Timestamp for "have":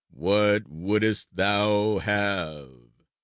1.99-2.71